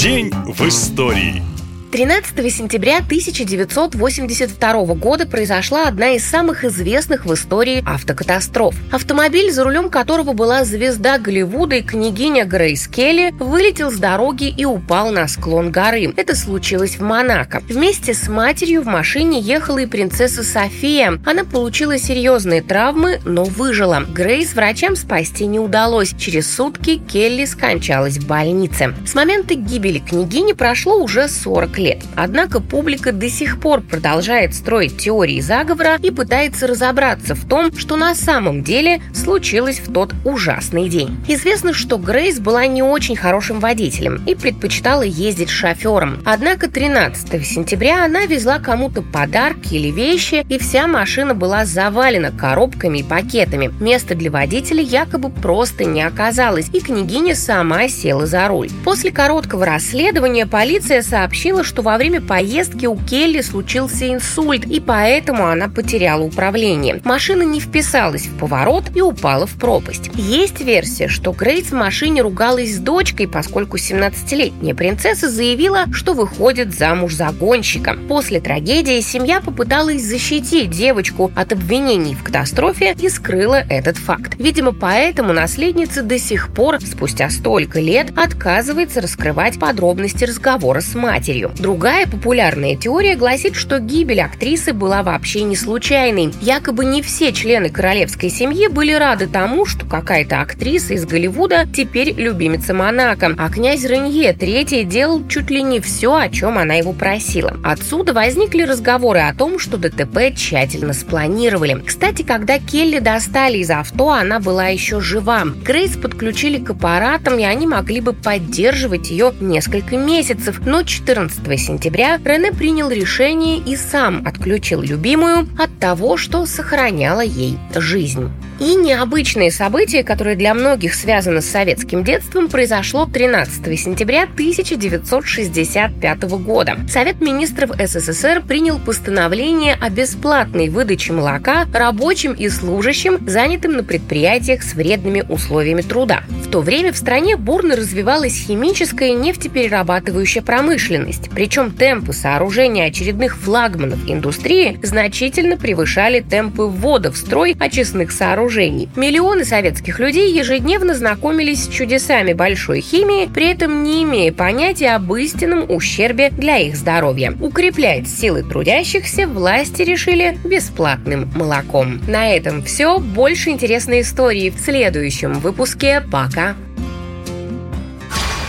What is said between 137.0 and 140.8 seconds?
министров СССР принял постановление о бесплатной